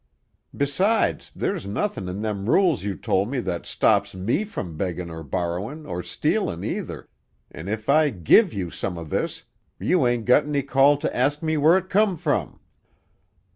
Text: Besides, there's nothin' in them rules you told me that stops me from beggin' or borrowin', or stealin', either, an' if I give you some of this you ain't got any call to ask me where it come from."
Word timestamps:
Besides, 0.57 1.31
there's 1.35 1.67
nothin' 1.67 2.09
in 2.09 2.23
them 2.23 2.49
rules 2.49 2.81
you 2.81 2.97
told 2.97 3.29
me 3.29 3.39
that 3.41 3.67
stops 3.67 4.15
me 4.15 4.43
from 4.43 4.75
beggin' 4.75 5.11
or 5.11 5.21
borrowin', 5.21 5.85
or 5.85 6.01
stealin', 6.01 6.63
either, 6.63 7.07
an' 7.51 7.67
if 7.67 7.87
I 7.87 8.09
give 8.09 8.51
you 8.51 8.71
some 8.71 8.97
of 8.97 9.11
this 9.11 9.43
you 9.79 10.07
ain't 10.07 10.25
got 10.25 10.43
any 10.45 10.63
call 10.63 10.97
to 10.97 11.15
ask 11.15 11.43
me 11.43 11.55
where 11.55 11.77
it 11.77 11.87
come 11.91 12.17
from." 12.17 12.59